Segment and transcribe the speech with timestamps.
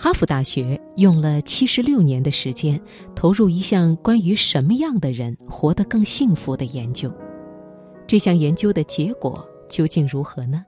[0.00, 2.80] 哈佛大学用了七十六年的时间，
[3.16, 7.12] 投入一项关于什么样的人活得更幸福的研究。
[8.06, 10.64] 这项研究的结果究竟如何呢？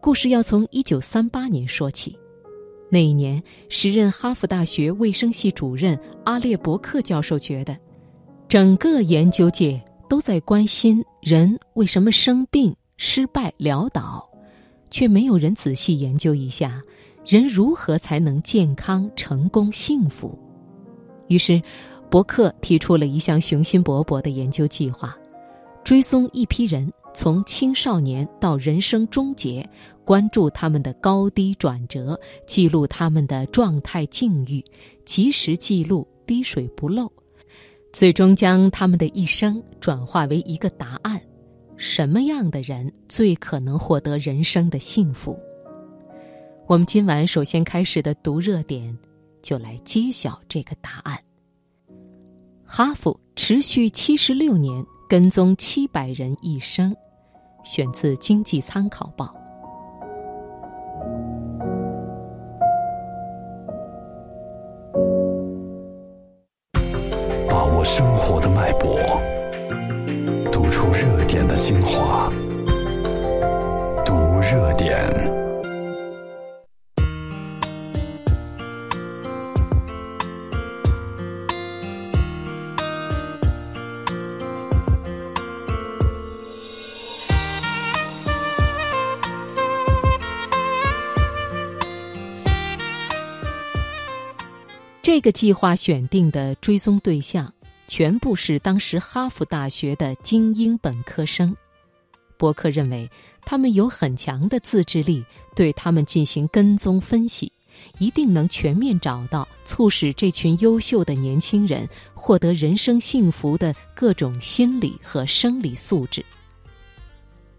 [0.00, 2.16] 故事要从一九三八年说起。
[2.88, 7.76] 那一年，时任哈佛大学卫生系主任阿列伯克教授觉得，
[8.46, 14.24] 整个研究界都在关心人为什么生病、失败、潦倒，
[14.88, 16.80] 却没有人仔细研究一下
[17.24, 20.38] 人如何才能健康、成功、幸福。
[21.28, 21.62] 于是，
[22.10, 25.16] 伯克提出了一项雄心勃勃的研究计划，
[25.84, 26.90] 追踪一批人。
[27.14, 29.62] 从青少年到人生终结，
[30.02, 34.64] 关注他们的高低转折，记录他们的状态境遇，
[35.04, 37.12] 及时记录，滴水不漏，
[37.92, 41.20] 最终将他们的一生转化为一个答案：
[41.76, 45.38] 什么样的人最可能获得人生的幸福？
[46.72, 48.96] 我们今晚首先开始的读热点，
[49.42, 51.18] 就来揭晓这个答案。
[52.64, 54.82] 哈佛持续七十六年。
[55.06, 56.96] 跟踪七百人一生，
[57.62, 59.26] 选自《经济参考报》。
[67.50, 68.98] 把握生活的脉搏，
[70.50, 72.32] 读出热点的精华，
[74.06, 75.41] 读热点。
[95.02, 97.52] 这个计划选定的追踪对象，
[97.88, 101.54] 全部是当时哈佛大学的精英本科生。
[102.36, 103.10] 伯克认为，
[103.44, 105.24] 他们有很强的自制力，
[105.56, 107.50] 对他们进行跟踪分析，
[107.98, 116.24] 一定能全面找到促使这群优秀的年轻人获得人生幸福的各种心理和生理素质。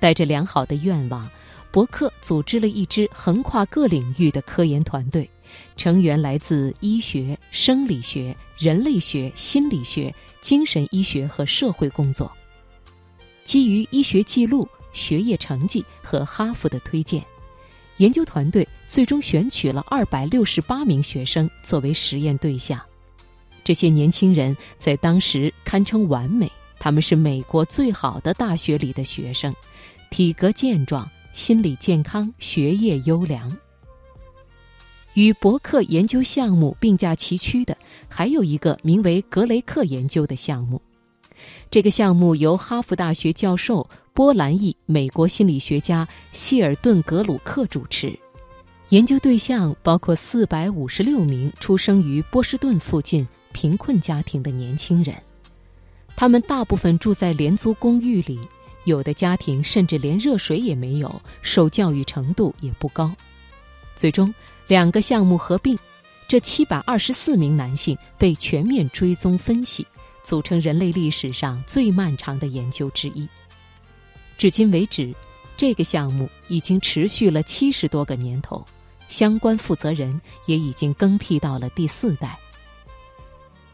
[0.00, 1.28] 带着良好的愿望，
[1.70, 5.28] 伯克组织了一支横跨各领域的科研团队。
[5.76, 12.30] 成员来自医学、生理学、人类学、心理学、精神医学和社会工作。
[13.44, 17.24] 基于医学记录、学业成绩和哈佛的推荐，
[17.98, 22.80] 研究团队最终选取了二百六十八名学生作为实验对象。
[23.62, 29.54] 这些年轻人在当时堪称完美，他们是美国最好的大学里的学生，
[30.10, 33.56] 体格健壮，心理健康，学业优良。
[35.16, 37.74] 与伯克研究项目并驾齐驱的，
[38.06, 40.80] 还有一个名为格雷克研究的项目。
[41.70, 48.14] 这个项目由哈佛大学教授、波兰裔美国心理学家希尔顿·格鲁克主持。
[48.90, 55.16] 研究对象包括四百五十六名出生于波士顿附近贫困家庭的年轻人，
[56.14, 58.38] 他们大部分住在廉租公寓里，
[58.84, 61.10] 有的家庭甚至连热水也没有，
[61.40, 63.10] 受教育程度也不高。
[63.94, 64.32] 最终。
[64.66, 65.78] 两个项目合并，
[66.26, 69.86] 这七百二十四名男性被全面追踪分析，
[70.22, 73.28] 组成人类历史上最漫长的研究之一。
[74.36, 75.14] 至今为止，
[75.56, 78.64] 这个项目已经持续了七十多个年头，
[79.08, 82.36] 相关负责人也已经更替到了第四代。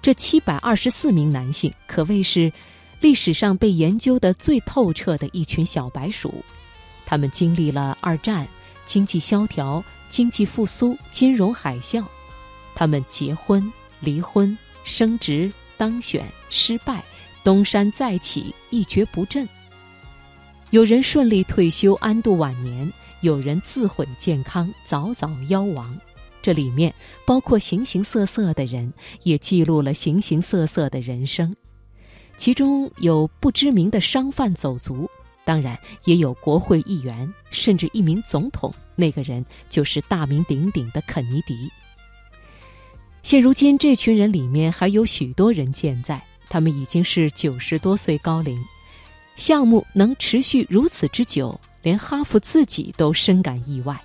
[0.00, 2.52] 这七百二十四名男性可谓是
[3.00, 6.44] 历史上被研究的最透彻的一群小白鼠，
[7.04, 8.46] 他们经历了二战、
[8.84, 9.82] 经济萧条。
[10.16, 12.02] 经济复苏、金融海啸，
[12.74, 17.04] 他们结婚、离婚、升职、当选、失败、
[17.44, 19.46] 东山再起、一蹶不振。
[20.70, 22.90] 有人顺利退休安度晚年，
[23.20, 25.94] 有人自毁健康早早夭亡。
[26.40, 26.94] 这里面
[27.26, 28.90] 包括形形色色的人，
[29.22, 31.54] 也记录了形形色色的人生。
[32.38, 35.06] 其中有不知名的商贩走卒。
[35.46, 38.74] 当然，也有国会议员，甚至一名总统。
[38.96, 41.70] 那个人就是大名鼎鼎的肯尼迪。
[43.22, 48.58] 现如今，这群人里面还有许多人健在，他们已经是九十多岁高龄。
[49.36, 53.96] 项目能持续如此之久，连哈佛自己都深感意外。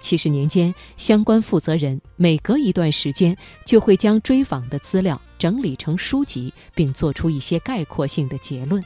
[0.00, 8.80] 七十年间，相关负责人每隔一段时间就会将追访的资料整理成书籍，并做出一些概括性的结论。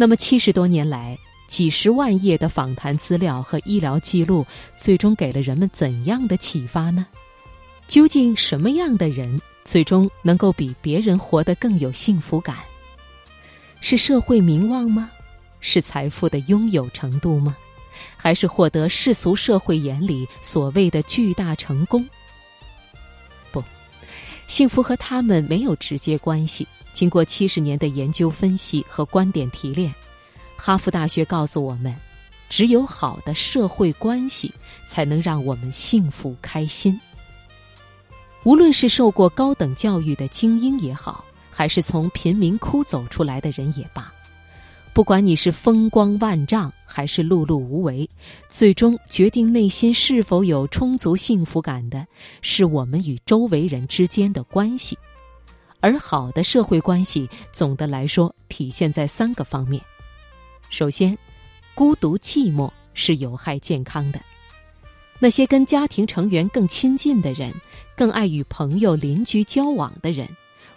[0.00, 1.18] 那么七十多年来，
[1.48, 4.46] 几十万页的访谈资料和医疗记录，
[4.76, 7.04] 最终给了人们怎样的启发呢？
[7.88, 12.56] 究竟什么样的人最终能够比别人活得更有幸福感？
[13.80, 15.10] 是社会名望吗？
[15.60, 17.56] 是财富的拥有程度吗？
[18.16, 22.08] 还是获得世俗社会眼里所谓的巨大成功？
[23.50, 23.60] 不，
[24.46, 26.64] 幸福和他们没有直接关系。
[26.98, 29.94] 经过七十年的研究分析和观点提炼，
[30.56, 31.94] 哈佛大学告诉我们，
[32.50, 34.52] 只有好的社会关系
[34.88, 37.00] 才能让我们幸福开心。
[38.42, 44.12] 无论是受过高等教育的精英也好，还是从贫民窟走出来的人也罢。
[44.92, 48.10] 不管你是风光万丈还是碌碌无为，
[48.48, 52.04] 最终决定内心是否有充足幸福感的，
[52.42, 54.98] 是我们与周围人之间的关系。
[55.80, 59.82] 而好的社会关系，总的来说体现在三个方面：
[60.70, 61.16] 首先，
[61.74, 64.20] 孤独寂寞是有害健康的。
[65.18, 67.52] 那些跟家庭成员更亲近的人，
[67.96, 70.28] 更爱与朋友、邻居交往的人，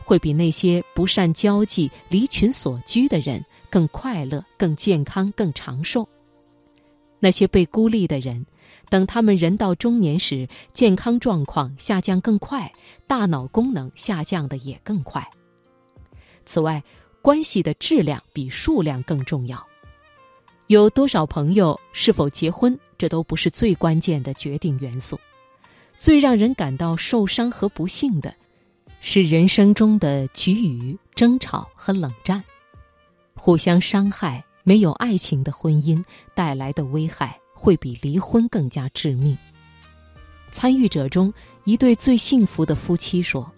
[0.04, 3.44] 会比那些不善交际、离群所居的人。
[3.70, 6.06] 更快乐、更健康、更长寿。
[7.22, 8.46] 那些被孤立的人，
[8.90, 12.72] 等他们人到中年时，健康状况下降更快，
[13.08, 15.28] 大脑功能下降的也更快。
[16.46, 16.84] 此外，
[17.22, 19.66] 关系的质量比数量更重要。
[20.68, 25.20] 有多少朋友、是否结婚，这都不是最关键的决定元素。
[25.98, 28.34] 最让人感到受伤和不幸的，
[29.02, 32.44] 是人生中的局龉、争吵和冷战。
[33.36, 36.04] 互相伤害，没有爱情的婚姻
[36.34, 39.38] 带来的危害会比离婚更加致命。
[40.52, 41.32] 参与者中
[41.64, 43.50] 一对最幸福的夫妻说，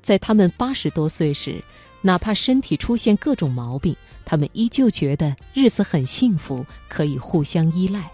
[0.00, 1.60] 在他们八十多岁时，
[2.00, 3.94] 哪怕身体出现各种毛病，
[4.24, 8.08] 他们依旧觉得日子很幸福，可以互相依赖。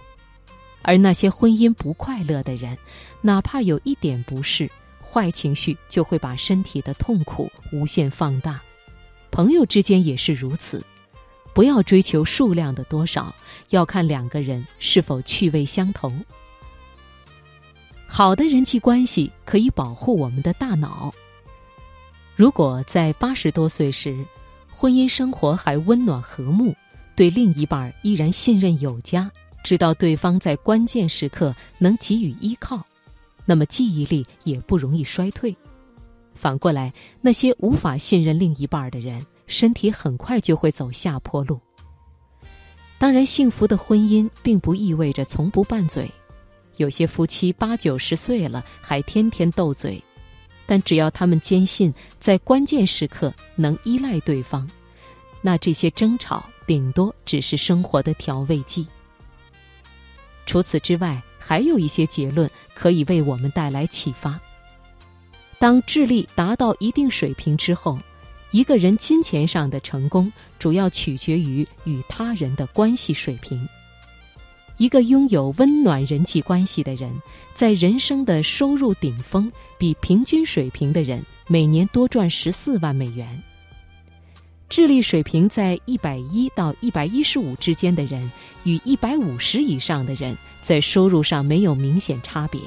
[0.80, 2.78] 而那些婚姻不快乐的人，
[3.20, 4.70] 哪怕有一点不适，
[5.02, 8.58] 坏情绪就会把身体的痛苦无限放大。
[9.30, 10.82] 朋友之间也是如此。
[11.56, 13.35] 不要追求数量的多少，
[13.70, 16.12] 要看两个人是否趣味相投。
[18.06, 21.11] 好的人际关系可以保护我们的大脑。
[22.37, 24.23] 如果在八十多岁时，
[24.70, 26.75] 婚姻生活还温暖和睦，
[27.14, 29.31] 对另一半依然信任有加，
[29.64, 32.85] 知道对方在关键时刻能给予依靠，
[33.47, 35.56] 那么记忆力也不容易衰退。
[36.35, 36.93] 反过来，
[37.23, 39.25] 那些无法信任另一半的人。
[39.46, 41.60] 身体很快就会走下坡路。
[42.98, 46.10] 当然，幸福的婚姻并不意味着从不拌嘴。
[46.76, 50.02] 有些夫妻八九十岁了还天天斗嘴，
[50.66, 54.69] 但只要他们坚信在关键时刻能依赖对方，
[55.43, 58.87] 那这些争吵顶多只是生活的调味剂。
[60.46, 64.40] 除此之外，还有一些结论可以为我们带来启发。
[65.58, 67.98] 当智力达到一定水平之后。
[68.56, 73.69] 一个人金钱上的成功，主要取决于与他人的关系水平。
[74.79, 77.12] 一个拥有温暖人际关系的人，
[77.53, 83.43] 在人生的收入顶峰，比平均水平的人每年多赚十四万美元。
[84.70, 88.32] 智力水平在一百一到一百一十五之间的人，
[88.64, 92.58] 与一百五十以上的人，在收入上没有明显差别。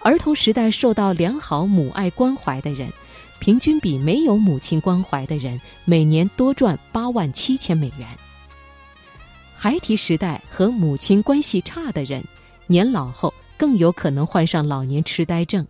[0.00, 2.88] 儿童时代受到良好母爱关怀的人。
[3.44, 8.08] 平均比没有母亲关怀的人每年多赚八万七千美元。
[9.54, 12.24] 孩提时代和母亲关系差的人，
[12.66, 15.66] 年老后更有可能患上老年痴呆症。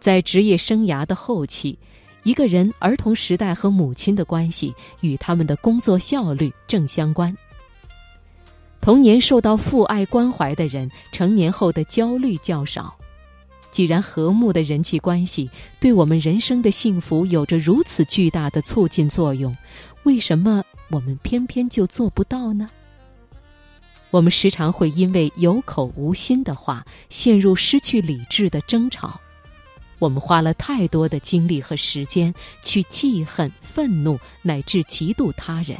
[0.00, 1.78] 在职业生涯的后期，
[2.22, 7.36] 一个人儿童时代和母亲的关系与他们的工作效率正相关。
[8.80, 12.96] 童年受到父爱关怀的人，成年后的焦虑较少。
[13.74, 15.50] 既然和睦的人际关系
[15.80, 19.52] 对我们人生的幸福有着如此巨大的促进作用，
[20.04, 22.70] 为什么我们偏偏就做不到呢？
[24.12, 29.20] 我们时常会因为有口无心的话，陷入失去理智的争吵。
[29.98, 35.76] 我们花了太多的精力和时间去记恨、愤怒乃至嫉妒他人。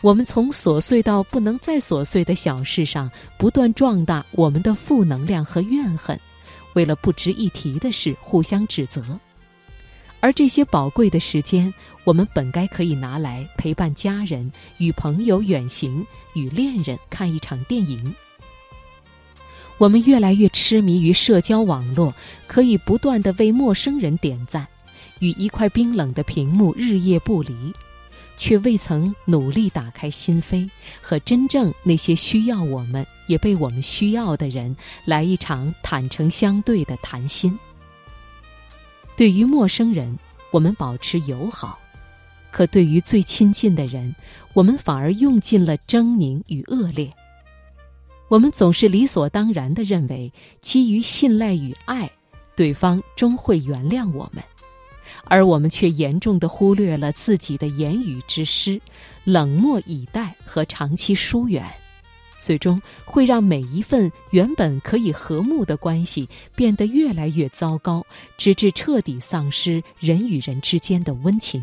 [0.00, 6.18] 我们从琐碎到不能再琐碎的小事上，不断壮大我们的负能量和怨恨。
[6.78, 9.02] 为了不值一提的事互相指责，
[10.20, 18.14] 而这些宝贵的时间，我们本该可以拿来陪伴家人、与朋友远行、与恋人看一场电影。
[19.76, 22.14] 我们越来越痴迷于社交网络，
[22.46, 24.64] 可以不断的为陌生人点赞，
[25.18, 27.74] 与一块冰冷的屏幕日夜不离。
[28.38, 30.70] 却未曾努力打开心扉，
[31.02, 37.58] 和真正那些需要我们也被我们需要的人来一场坦诚相对的谈心。
[39.16, 40.16] 对于陌生人，
[40.52, 41.76] 我们保持友好；
[42.52, 44.14] 可对于最亲近的人，
[44.52, 47.12] 我们反而用尽了狰狞与恶劣。
[48.28, 52.08] 我们总是理所当然的认为，基于信赖与爱，
[52.54, 54.44] 对方终会原谅我们，
[55.28, 58.80] 而我们却严重的忽略了自己的言语之失、
[59.24, 61.64] 冷漠以待和长期疏远，
[62.38, 68.04] 最终会让每一份原本可以和睦的关系变得越来越糟糕，
[68.36, 71.62] 直至彻底丧失人与人之间的温情。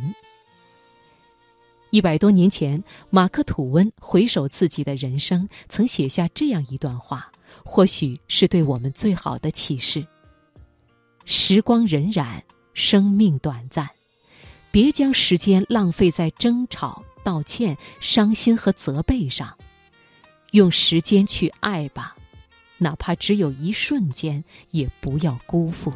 [1.91, 7.31] 一百多年前，马克·吐温回首自己的人生，曾写下这样一段话，
[7.63, 10.05] 或许是对我们最好的启示：
[11.23, 12.41] 时光荏苒，
[12.75, 13.89] 生命短暂，
[14.69, 19.57] 别将时间浪费在争吵、道歉、伤心和责备上，
[20.51, 22.15] 用时间去爱吧，
[22.77, 25.91] 哪怕只有一瞬间，也不要辜负。